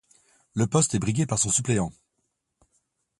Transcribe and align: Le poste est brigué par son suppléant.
Le 0.55 0.65
poste 0.65 0.95
est 0.95 0.99
brigué 0.99 1.27
par 1.27 1.37
son 1.37 1.51
suppléant. 1.51 1.91